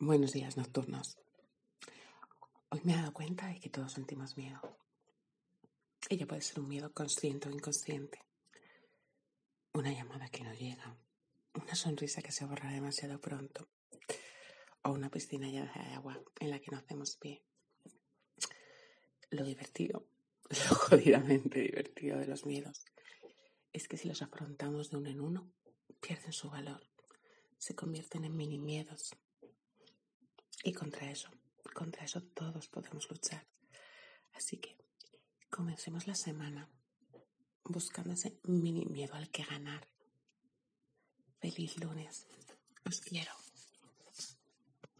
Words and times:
Buenos 0.00 0.32
días 0.32 0.56
nocturnos. 0.56 1.18
Hoy 2.68 2.80
me 2.84 2.92
he 2.92 2.96
dado 2.96 3.12
cuenta 3.12 3.48
de 3.48 3.58
que 3.58 3.68
todos 3.68 3.94
sentimos 3.94 4.36
miedo. 4.36 4.60
Ella 6.08 6.24
puede 6.24 6.40
ser 6.40 6.60
un 6.60 6.68
miedo 6.68 6.92
consciente 6.92 7.48
o 7.48 7.50
inconsciente. 7.50 8.24
Una 9.72 9.92
llamada 9.92 10.28
que 10.28 10.44
no 10.44 10.54
llega. 10.54 10.96
Una 11.52 11.74
sonrisa 11.74 12.22
que 12.22 12.30
se 12.30 12.44
borra 12.44 12.70
demasiado 12.70 13.20
pronto. 13.20 13.66
O 14.82 14.92
una 14.92 15.10
piscina 15.10 15.48
llena 15.48 15.72
de 15.72 15.94
agua 15.94 16.22
en 16.38 16.50
la 16.50 16.60
que 16.60 16.70
no 16.70 16.78
hacemos 16.78 17.16
pie. 17.16 17.42
Lo 19.30 19.44
divertido, 19.44 20.06
lo 20.48 20.76
jodidamente 20.76 21.58
divertido 21.58 22.18
de 22.18 22.28
los 22.28 22.46
miedos, 22.46 22.84
es 23.72 23.88
que 23.88 23.96
si 23.96 24.06
los 24.06 24.22
afrontamos 24.22 24.90
de 24.90 24.96
uno 24.96 25.10
en 25.10 25.20
uno, 25.20 25.52
pierden 26.00 26.32
su 26.32 26.50
valor. 26.50 26.86
Se 27.58 27.74
convierten 27.74 28.24
en 28.24 28.36
mini 28.36 28.60
miedos 28.60 29.16
y 30.64 30.72
contra 30.72 31.10
eso, 31.10 31.30
contra 31.74 32.04
eso 32.04 32.22
todos 32.22 32.68
podemos 32.68 33.08
luchar. 33.10 33.46
Así 34.34 34.58
que 34.58 34.76
comencemos 35.50 36.06
la 36.06 36.14
semana 36.14 36.68
buscando 37.64 38.14
ese 38.14 38.38
mini 38.44 38.86
miedo 38.86 39.14
al 39.14 39.30
que 39.30 39.44
ganar. 39.44 39.86
Feliz 41.40 41.78
lunes. 41.78 42.26
Os 42.84 43.00
quiero. 43.00 43.47